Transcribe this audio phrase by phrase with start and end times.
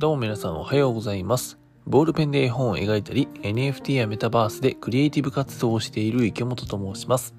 [0.00, 1.58] どうも皆さんおはようございます。
[1.84, 7.34] ボールペンで絵本を描いたり、NFT やメタバースでクリエイティブ活動をしている池本と申します。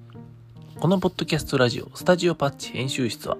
[0.78, 3.36] このポッドキャストラジオ、スタジオパッチ編集室は、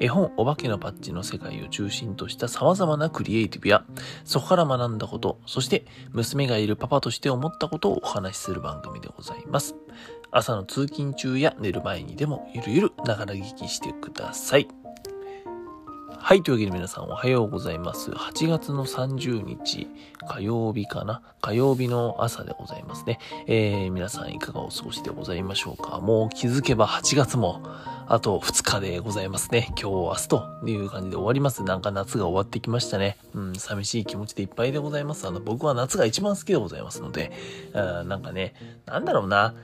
[0.00, 3.84] 絵本お化けのパッチの世界を中心とした様々なクリエイティブや、
[4.24, 9.74] そこから学んだこと、そして娘がいるパパとして思ったことをお話しする番組でございます。
[10.30, 14.66] 朝の通勤中や寝る前にでもゆるゆるながら聞きしてください。
[16.24, 16.44] はい。
[16.44, 18.12] というわけで皆さんおはようございます。
[18.12, 19.88] 8月の30日
[20.28, 21.20] 火曜日かな？
[21.40, 23.18] 火曜日の朝でございますね。
[23.48, 25.98] えー、皆さんいかがお過ごしでございましょうか？
[25.98, 27.60] もう気づけば8月も
[28.06, 29.66] あと2日でございますね。
[29.70, 31.64] 今日、明日という感じで終わります。
[31.64, 33.16] なんか夏が終わってきましたね。
[33.34, 35.26] うん、寂しい気持ちでいっぱいでございます。
[35.26, 37.32] あの、僕は夏が一番好きでございますので、
[37.74, 38.54] あなんかね、
[38.86, 39.54] なんだろうな。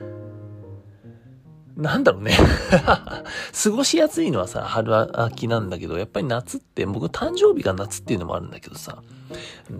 [1.79, 2.37] なんだろうね。
[3.63, 9.01] 過ごしやすいのはさ、春秋なんだけど、やっぱり夏って、僕誕生日が夏っていうのもあるんだけどさ、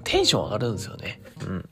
[0.05, 1.21] テンション上がるんですよね。
[1.41, 1.69] うん。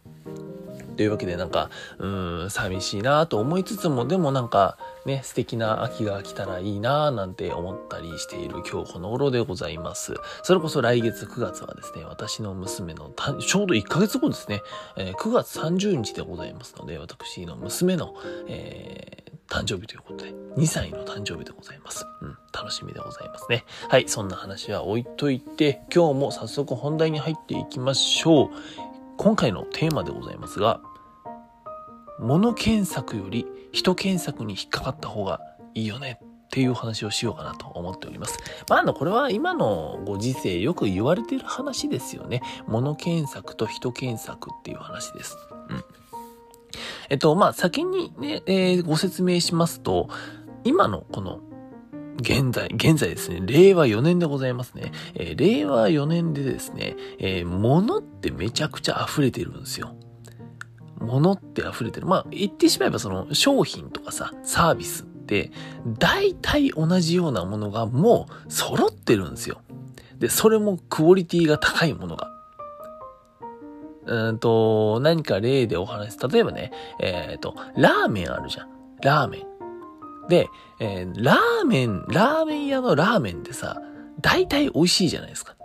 [0.97, 1.69] というわけでなんか、
[1.99, 2.07] う
[2.45, 10.15] ん、寂しいなと思いつつも、でもなんか、ね、素敵な秋が来たらいいななんて思ったりしている今日この頃でございます。
[10.43, 14.61] それこそ来月9月はですね、私の娘のちょうど1ヶ月後ですね、
[14.97, 18.15] えー9月30日でございますので、私の娘の、
[18.47, 18.96] え
[19.49, 22.05] 誕生日ということで、2歳の誕生日でございます。
[22.21, 23.63] うん、楽しみでございますね。
[23.89, 28.49] はい、そんな話は置いといて、今日も早速本題に入っていきましょう。
[29.17, 30.81] 今回のテーマでございますが、
[32.19, 35.39] 物検索より人検索に引っかかった方が
[35.73, 38.37] いいよねっていう話をしようかなと思っております。
[38.69, 42.41] まあ、あの、これは今のご時世よく言われてる話ですよね。
[42.67, 45.37] 物検索と人検索っていう話です。
[45.69, 45.83] うん。
[47.09, 50.09] えっと、まあ、先にね、えーご説明しますと、
[50.63, 51.39] 今のこの、
[52.19, 54.91] 現在、現在ですね、令和4年でございますね。
[55.15, 59.95] えー令和4年でですね、えー物ってめちゃくちゃ溢れてるんですよ。
[60.99, 62.07] 物って溢れてる。
[62.07, 65.51] まあ、言ってしまえばその商品とかさ、サービスって、
[65.99, 69.61] 大体同じようなものがもう揃ってるんですよ。
[70.17, 72.36] で、それもクオリティが高いものが。
[74.07, 78.69] うんと、何か例でお話し、例えばね、えっ、と、ラーメンあるじゃん。
[79.01, 80.27] ラーメン。
[80.29, 83.81] で、えーラーメン、ラーメン屋のラーメンってさ、
[84.21, 85.56] 大体美味しいじゃないですか。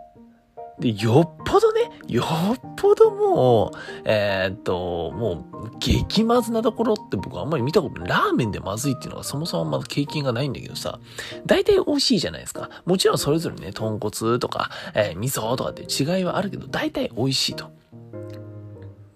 [0.82, 8.08] で、よっぽどね、よっぽどもう、えーっと、もう、激まずなところって僕あんまり見たことない。
[8.08, 10.98] ラーメンでまずいっていうのがそもそもまだ経験がないんだけどさ、
[11.46, 12.68] 大体美味しいじゃないですか。
[12.84, 17.70] もちろんそれぞれね、豚骨とか、えー味噌とかって違いはあるけど、大体美味しいと。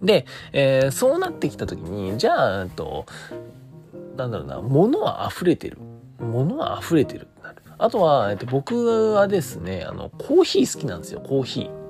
[0.00, 3.06] で、えーそうなってきた時に、じゃあ、えっと、
[4.16, 5.78] なんだろうな、物は溢れてる。
[6.20, 7.26] 物は溢れてる。
[7.78, 11.86] あとは、えっと、僕はですね、あの、コーヒー好きなんですよ、コーヒー。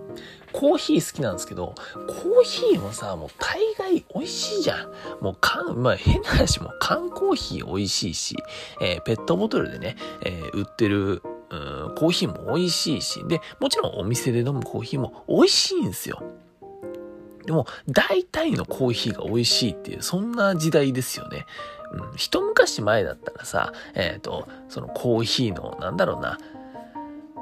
[0.53, 1.75] コーヒー好きなんですけど、
[2.09, 4.91] コーヒーもさ、もう大概美味しいじゃん。
[5.23, 8.37] もう缶、まあ変な話、も缶コーヒー美味しいし、
[8.81, 11.57] えーペットボトルでね、えー売ってる、う
[11.93, 16.23] んコーヒーも美味しいし、で、もちろんお店で飲むコーヒーも美味しいんですよ。
[17.45, 21.47] でも、大体のコーヒーが美味しいっていう、そんな時代ですよね。
[21.93, 26.39] うん、一昔前だったらさ、えっ、と、そのコーヒーの、なんだろうな、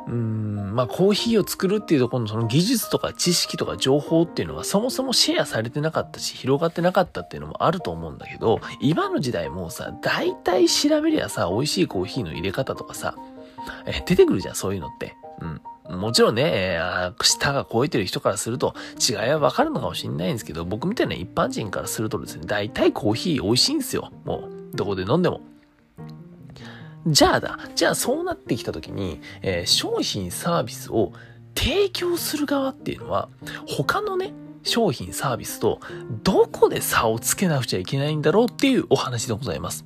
[0.07, 13.17] うん、まあコーヒーを作るっていうところのその技術とか知識とか情報っていうのがそもそもシェアされてなかったし、広がってなかったっていうのもあると思うんだけど、今の時代もさ、大体調べりゃさ、美味しいコーヒーの入れ方とかさ、
[13.87, 15.17] え出てくるじゃん、そういうのって。
[15.41, 15.61] うん。
[15.89, 16.79] もちろんね、
[17.23, 24.11] 舌が超えてる人からすると違いはわかるのかもしれないんですけど、僕みたいな一般人からするとですね、大体コーヒー美味しいんですよ。
[24.25, 25.41] もう、どこで飲んでも。
[27.07, 31.13] じゃあだ、じゃあそうなってきた時に、えー商品サービスを
[31.55, 33.29] 提供する側っていうのは、
[33.67, 35.81] 他のね、商品サービスと
[36.23, 39.85] どこで差をつけなくちゃいけないんだろうっていうお話でございます。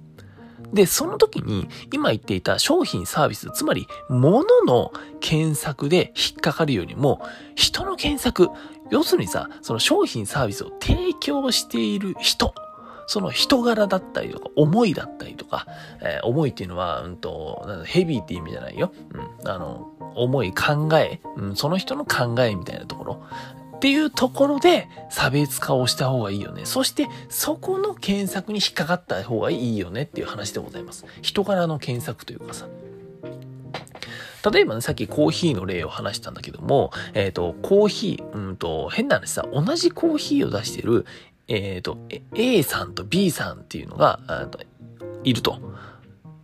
[0.72, 7.20] で、その時に今言っていた商品サービス、つまり物の検索で引っかかるよりも
[7.54, 8.48] 人の検索、
[8.90, 12.54] 要するにさ、その商品サービスを提供している人、
[13.06, 15.66] その人柄だったりとか、思いだったりとか、
[16.02, 18.92] えー思いっていうのは、うんと、ヘビーって意味じゃないよ。
[19.42, 23.22] うん、あの、思い、考え、うん、その人の考えみたいなところ。
[23.78, 26.66] っていうところで差別化をした方がいいよね。
[26.66, 31.06] そしてそこの検索に引っかかった方がいいよねっていう話でございます。
[31.22, 32.66] 人柄の検索というかさ。
[34.50, 41.06] 例えばね、さっきコーヒーの例を話したんだけども、えっ、と、コーヒー、うんと、変な話さ、同じコーヒーを出してる、
[41.48, 41.98] えっ、と、
[42.34, 44.48] A さんと B さんっていうのが、あ
[45.24, 45.58] いると。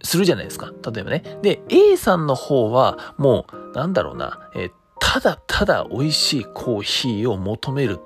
[0.02, 0.72] するじゃないですか。
[0.92, 1.38] 例えばね。
[1.40, 4.72] で、A さんの方は、もう、なんだろうな、えっー
[5.06, 8.00] ただただ美味しいコーヒーを求める。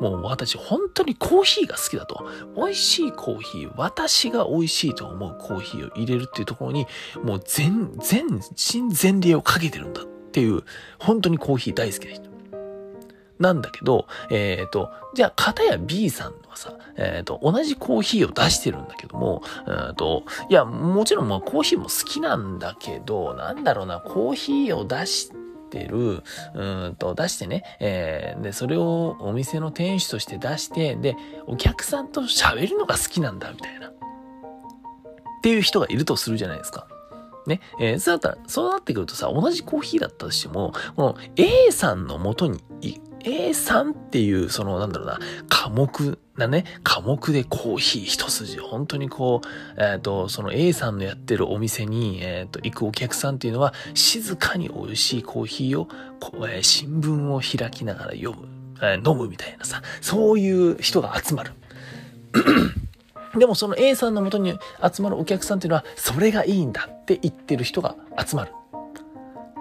[0.00, 2.26] もう私本当にコーヒーが好きだと。
[2.56, 6.86] 美味しいコーヒー、私が美味しいと思うコーヒーを入れるっていうところに、
[7.22, 10.62] もう全、全身全霊をかけてるんだっていう、
[10.98, 12.28] 本当にコーヒー大好きな人。
[13.38, 26.22] なんだけど、えっ、ー、と、じゃあ、片や B さんはさ、えっ、ー、と、同じコーヒーを出してるんだけども、えっ、ー、と、いや、もちろんまあコーヒーも好きなんだけど、なんだろうな、コーヒーを出してる、
[26.54, 31.16] うんと、出してね、えー、で、それをお店の店主として出して、で、
[31.46, 33.88] お客さんと喋るのが好きなんだ、みたいな。
[33.88, 33.90] っ
[35.42, 36.88] ていう人がいるとするじゃないですか。
[37.46, 37.60] ね。
[37.80, 42.60] えー、そうだったら、そうなってくるとさ、同じコーヒーだったとしても、この A さんの元に
[43.20, 45.18] A3 っていう、その、なんだろうな、
[45.48, 55.88] 科目なね、科目でコーヒー一筋、本当にこう、えっ、ー、と、その A さんのやってるお店に、えっ、ー、と、行くお客さんっていうのは、静かに美味しいコーヒーを、
[56.48, 58.48] えー、新聞を開きながら読む、
[58.80, 61.52] え飲むみたいなさ、そういう人が集まる。
[63.36, 68.52] でもその A さんのもとに集まるお客さんっていうのは、それがいいんだって言ってる人が集まる。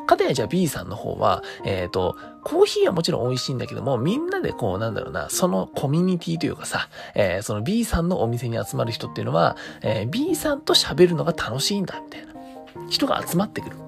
[0.08, 12.34] かたやじゃあ B さんの方は、えっ、ー、と、コーヒーはもちろん美味しいんだけども、みんなでこう、なんだろうな、そのコミュニティというかさ、えー、その B さんのお店に集まる人っていうのは、えー、B さんと喋るのが楽しいんだ、みたいな。
[12.90, 13.87] 人が集まってくる。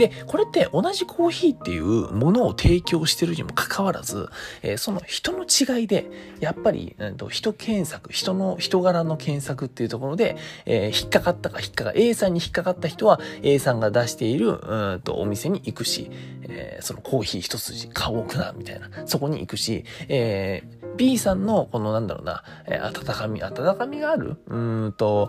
[0.00, 4.28] で、これって同じコーヒーっていうものを提供してるにもかかわらず、
[4.62, 6.10] えー、その人の違いで、
[6.40, 16.10] やっぱり、えー、と人検索、人の人柄の検索っていうところで、えー、引っかかったか引っかか、A さんに引っかかった人は A さんが出している、うんとお店に行くし、
[16.42, 24.56] えー、そのコーヒー一筋買おうかな、みたいな、そこに行くし、えー、B さんのこのなんだろうな、えー、温かみ、温かみがあるう
[24.88, 25.28] んと、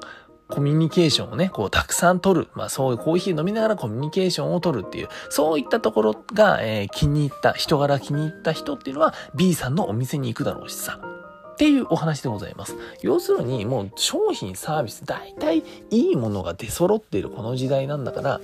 [0.51, 2.47] コミュニケーションをね、こう、たくさん取る。
[2.53, 10.99] まあ、そういうコーヒー飲みながらコミュニケーションを取るっていう、そういったところが、えー、気に入った、人柄気に入った人っていうのは、B さんのお店に行くだろうしさ。
[11.53, 12.75] っていうお話でございます。
[13.01, 18.41] 要するに、もう商品、サービス、大体いいものが出揃っているこの時代なんだから、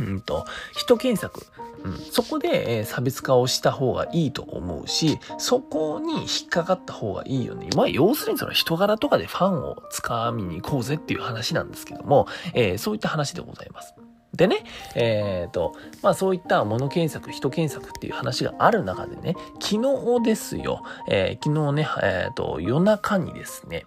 [0.00, 0.44] うんと、
[0.76, 1.46] 人検索。
[1.84, 7.68] うん、そこで、えー、差別化をした方がいいと思うし、そこに引っかかった方がいいよね。
[7.76, 13.94] まあ、要するにその人柄とかでファンをつかみに行こうぜっていう話なんですけども、えー、そういった話でございます。
[14.34, 14.64] でね、
[14.96, 19.80] えっ、ー、と、まあそういった物検索、人検索っていう話がある中でね、昨
[20.18, 23.84] 日ですよ、えー、昨日ね、えっ、ー、と、夜中にですね、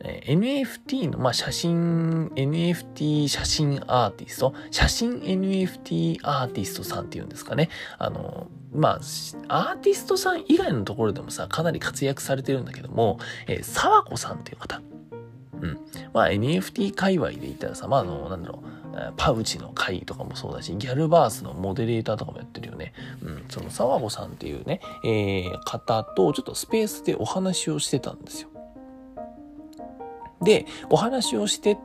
[0.00, 7.70] NFT の、まあ、写真、NFT 写真アーティスト、写真 NFT アーティストさんっていうんですかね。
[7.98, 8.94] あの、まあ、
[9.48, 14.80] アーティストさん以外のところでもさ、かなり活躍されてるんだけども、えー、沢子さんっていう方。
[15.60, 15.78] うん。
[16.12, 18.76] まあ、NFT 界隈で言ったらさ、まあ、あの、なんだろう。
[19.18, 22.94] パウチの会とかもそうだし、ギャルバースのモデレーターとかもやってるよね。
[23.22, 28.48] うん、その沢子さんっていうね、えー、方とちょっとスペースでお話をしてたんですよ。
[30.46, 31.76] で、お話をして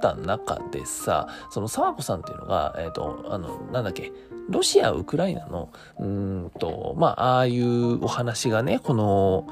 [0.00, 4.12] た中でさ、その沢子さんっていうのが、えっ、ー、と、あの、なんだっけ、
[4.48, 9.46] ロシア、ウクライナの、うんと、まあ、ああいうお話がね、この、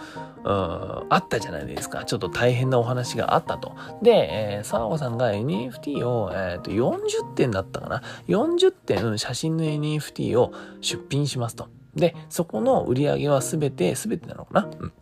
[0.45, 2.05] うん、あったじゃないですか。
[2.05, 3.75] ちょっと大変なお話があったと。
[4.03, 8.03] で、えー、沢子さんが NFT を、えっ、ー、と、40点だったかな。
[8.29, 11.69] 40点写真の NFT を出品しますと。
[11.97, 14.69] で、そこの売り上げはすべて、すべてなのかな？
[14.81, 14.93] うん。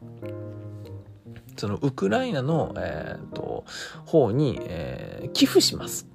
[1.57, 3.42] そのウクライナの、えーと、
[4.07, 6.07] 方に、えー、寄付します。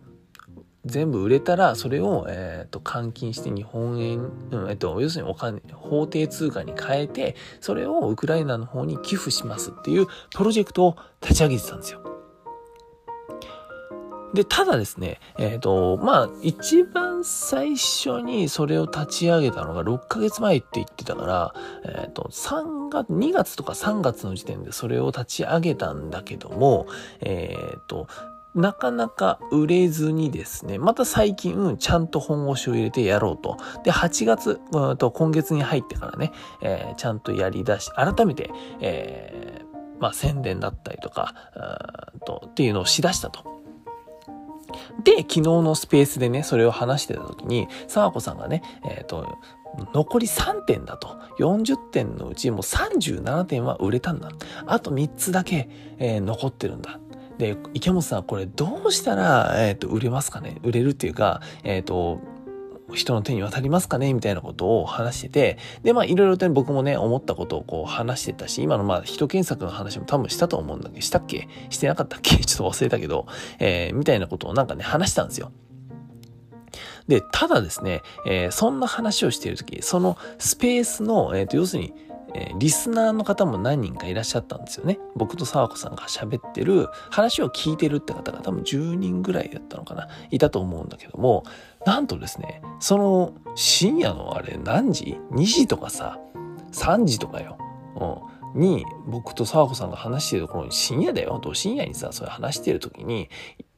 [0.87, 12.01] 全部売れたら、それを、えーと、換金して日本円、うんえっと、要するにお金、法定通貨に変えて、それをウクライナの方に寄付しますっていうプロジェクトを立ち上げてたんですよ。
[14.33, 21.53] で、ただですね、えっ、ー、と、まあ、一番最初にそれを立ち上げたのが6ヶ月前って言ってたから、
[21.85, 26.87] え、ー、と、3月、2月とか3月の時点でそれを立ち上げたんだけども、
[27.21, 28.07] えっ、ー、と、
[28.55, 33.57] なかなか売れずにですね、また最近、ちゃんと本腰を入れてやろうと。
[33.83, 36.31] で、8月、うんと今月に入ってからね、
[36.61, 41.33] えー、ちゃんとやり出し、改めて、えー、まあ宣伝だったりとか、
[42.25, 43.56] とっていうのをしだしたと。
[45.03, 49.37] で、昨日のスペースでね、それを話してた時に、沢子さんがね、えっ、ー、と、
[49.93, 51.17] 残り3点だと。
[51.39, 54.31] 40点のうちもう37点は売れたんだ。
[54.65, 55.69] あと3つだけ、
[55.99, 56.99] えー、残ってるんだ。
[57.37, 60.57] で、池本さん、これどうしたら、えっ、ー、と、売れますかね？
[60.63, 62.19] 売れるっていうか、えっ、と、
[62.93, 64.13] 人の手に渡りますかね？
[64.13, 71.47] みたいなことを話してて、で、まあいろいろと僕もね、思ったことをこう話してたし、今のまあ人検索の話も多分したと思うんだけど、したっけ？
[71.69, 72.37] してなかったっけ？
[72.43, 73.27] ちょっと忘れたけど、
[73.59, 75.51] えー、みたいなことをなんかね、話したんですよ。
[77.07, 81.93] で、ただですね、えー、そんな話をしているとき、そのスペースの、えっ、ー、と、要するに、
[82.37, 84.99] えー、リスナーの方も何人かいらっしゃったんですよね。
[85.15, 91.43] 僕と沢子さんが喋ってる、話を聞いてるって方が多分10人ぐらいだったのかな、いたと思うんだけども、
[91.85, 96.19] なんとですね、その深夜のあれ何時 ?2 時とかさ、
[96.71, 97.57] 3時とかよ。
[97.99, 101.39] うんに僕と沢子さんが話してるところに深夜だよ。
[101.39, 103.29] と深夜にさそれ話してる時に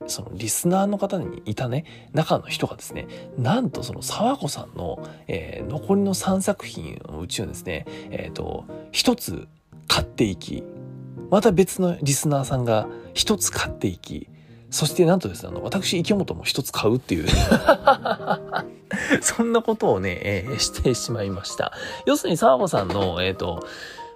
[0.08, 2.10] そのリスナーの方にいたね。
[2.14, 3.08] 中の人がですね
[3.38, 9.48] なんとその沢子さんの、えー、残りの3作品のうちをですねえっ、ー、と一つ
[9.88, 10.64] 買っていき
[11.30, 14.30] また別のリスナーさんが一つ買っていき
[14.72, 17.28] そしてなんとですね、あの、私、池本も一つ買うっていう。
[19.22, 21.74] そんなことをね、えー、してしまいました。
[22.06, 23.66] 要するに、沢子さんの、えっ、ー、と、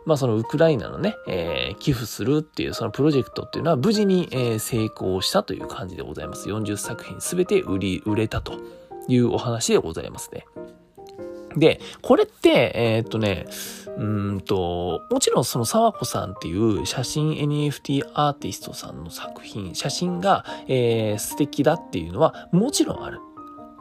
[0.05, 6.49] まあそのウクライナのね、えー、寄付するっていうそのプロジェクトっていうのは無事に、えー、成功したという感じでございます。
[6.49, 8.59] 40作品すべて売り、売れたと
[9.07, 10.45] いうお話でございますね。
[11.55, 13.45] で、これって、えー、っとね、
[13.97, 23.19] うんと、もちろんその沢子さんっていう写真 NFT アーティストさんの作品、写真が、えー、素敵だっていうのはもちろんある。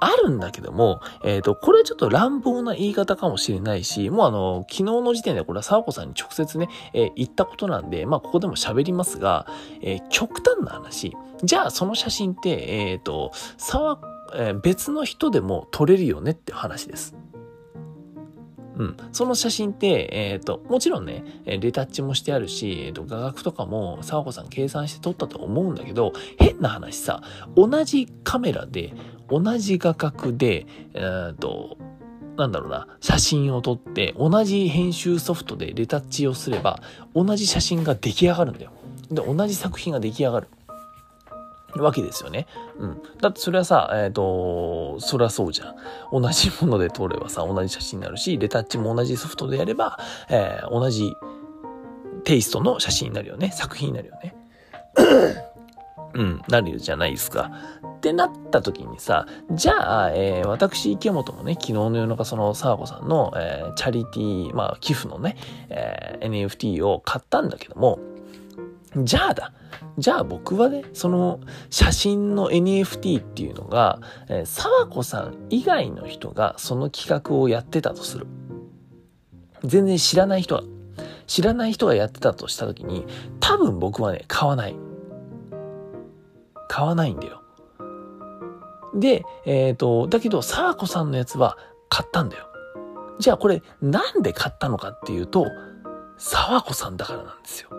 [0.04, 9.46] あるんだけども、えっ、ー、と、これちょっと乱暴な言い方かもしれないし、もうあの、昨日の時点でこれは沢子さんに直接ね、えー、言ったことなんで、まあ、ここでも喋りますが、
[9.80, 14.00] えー、極端な話、じゃあその写真って、えっ、と、沢、
[14.34, 17.14] え別の人でも撮れるよねって話です。
[18.76, 18.96] うん。
[19.12, 27.22] その写真って、えっ、ー、と、もちろんね、レタッチもしてあるし、えっ、ー、と、画角とかも沢子さん計算して撮ったと思うんだけど、変な話さ、
[27.54, 28.94] 同じカメラで、
[29.28, 31.76] 同じ画角で、えっ、ー、と、
[32.36, 36.80] なんだろうな、写真を撮って、同じ編集ソフトでレタッチをすれば、
[37.14, 38.72] 同じ写真が出来上がるんだよ。
[39.10, 40.48] で、同じ作品が出来上がる。
[41.76, 42.46] わけですよね。
[42.78, 43.02] うん。
[43.20, 45.74] だってそれはさ、えっ、ー、と、そりゃそうじゃん。
[46.12, 49.98] 同じもので撮ればさ、同じ写真になるし、レタッチも同じソフトでやれば、
[50.28, 51.14] えー、同じ
[52.24, 53.52] テイストの写真になるよね。
[53.52, 54.34] 作品になるよね。
[56.14, 57.50] うん、なるじゃないですか。
[58.02, 65.36] ってなった時にさ、じゃあ、えー、私、池本もね、昨日の夜中、その、沢子さんの、えー、チャリティー、まあ、寄付のね、
[65.68, 68.00] えー、NFT を買ったんだけども、
[68.96, 69.52] じゃあだ。
[69.98, 71.38] じゃあ僕はね、その
[71.70, 78.26] 写真の NFT っていうのが、えー、沢子さん以外の人がその企画をやってたとする。
[79.62, 80.62] 全然知らない人が、
[81.28, 83.06] 知らない人がやってたとした時に、
[83.38, 84.76] 多分僕はね、買わない。
[86.68, 87.41] 買わないんだよ。
[88.94, 91.56] で、えっ、ー、と、だけど、沢子さんのやつは
[91.88, 92.46] 買ったんだよ。
[93.18, 95.46] じゃあこれ、なんで買ったのかっていうと、
[96.18, 97.70] 沢子さんだからなんですよ。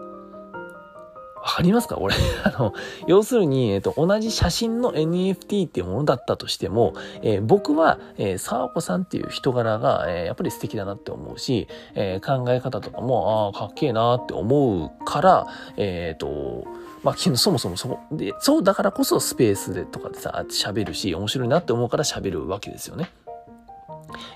[1.43, 1.98] わかりますか？
[2.00, 2.15] 俺、
[2.46, 2.74] あの、
[3.05, 16.63] 要するに、えっ、と、同じ写真の NFT っていうものだったとしても、えー、僕は、えー、沢子さんっていう人柄が、えー、やっぱり素敵だなって思うし、え、考え方とかも、ああ、かっけえなって思うから、えっ、と、
[17.03, 23.10] まあ、そもそもそこで、そうだからこそスペースでとかでさ、喋るし、面白いなって思うから喋るわけですよね。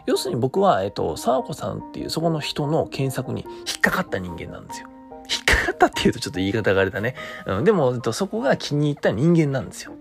[0.06, 4.90] 要するに僕は、えっ、と、沢子さんっていうそこの人の検索に引っかかった人間なんですよ。
[5.30, 7.16] 引っかかったっていうとちょっと言い方があれだね。
[7.46, 9.94] うん、でも、えっとそこが気に入った人間なんですよ。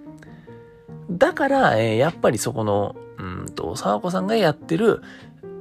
[1.11, 5.03] だから、えー、やっぱりそこの、うんと、沢子さんがやってる、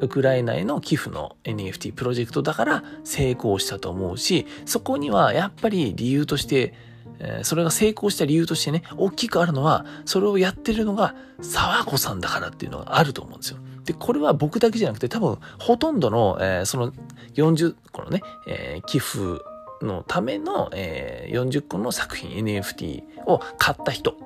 [0.01, 6.73] ウクライナへの寄付の NFT プロジェクトだから成功したと思うし、そこにはやっぱり理由として、
[7.19, 13.57] え、それが成功した理由としてね、大きくあるのは、それをやってるのが沢子さんだからっていうのがあると思うんですよ。
[13.85, 16.91] で、これは僕だけじゃなくて多分ほとんどの、えー、その
[17.35, 19.41] 40個のね、えー、寄付
[19.81, 24.17] のための、えー、40個の作品 NFT を買った人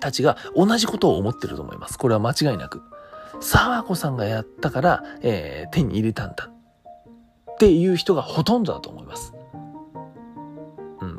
[0.00, 1.98] たちが同じことを思ってると思います。
[1.98, 2.82] これは間違いなく。
[3.40, 6.50] 沢子さんがやったから、えー、手に入れたんだ
[7.52, 9.33] っていう人がほとんどだと思います。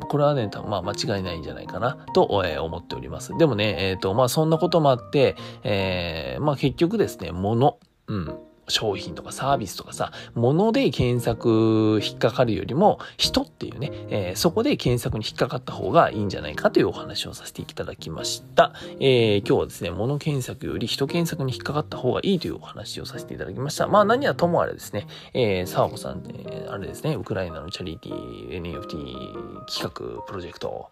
[0.06, 3.36] これはね、まあ間違いないんじゃないかなと、えー、思っております。
[3.38, 18.72] でもね、えっ、ー、と、まあそんなこともあって、えー、まあ結局ですね、物、うん、商品とかサービスとかさ、物で検索引っかかるよりも、人っていうね、えー、そこで検索に引っかかった方がいいんじゃないかというお話をさせていただきました。
[19.00, 23.86] えー、今日はですね、物検索より人検索に引っかかった方がいいというお話をさせていただきました。
[23.86, 30.90] まあ何はともあれですね、えー、沢子さん、えー、あれですね、ウクライナのチャリティ NFT 企画プロジェクト、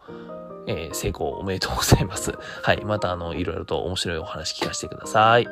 [0.66, 2.32] えー、成功おめでとうございます。
[2.62, 2.84] はい。
[2.84, 5.48] またあの、いろいろと面白いお話聞かせてください。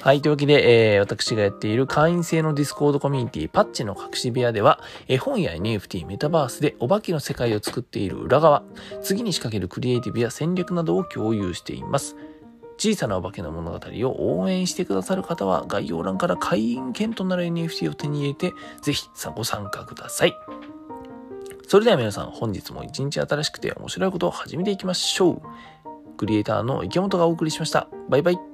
[0.00, 0.22] はい。
[0.22, 8.62] というわけで、えー、私がやっている会員制のディスコードコミュニティパッチの隠し部屋では、絵本や NFT、メタバースでお化けの世界を作っている裏側、
[9.02, 12.16] 次に仕掛けるクリエイティブや戦略などを共有しています。
[12.78, 20.34] 小さなお化けの物語を応援してくださる方は概要欄から会員権となる NFT を手に入れて、ぜひご参加ください。
[21.66, 25.42] それでは皆さん、本日も一日新しくて面白いことを始めていきましょう。
[26.16, 27.88] クリエイターの池本がお送りしました。
[28.08, 28.47] バイバイ。